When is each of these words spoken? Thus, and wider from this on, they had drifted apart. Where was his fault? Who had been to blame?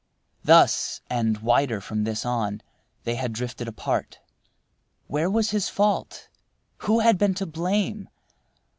Thus, 0.43 0.99
and 1.11 1.37
wider 1.43 1.79
from 1.79 2.05
this 2.05 2.25
on, 2.25 2.63
they 3.03 3.13
had 3.13 3.33
drifted 3.33 3.67
apart. 3.67 4.17
Where 5.05 5.29
was 5.29 5.51
his 5.51 5.69
fault? 5.69 6.27
Who 6.77 7.01
had 7.01 7.19
been 7.19 7.35
to 7.35 7.45
blame? 7.45 8.09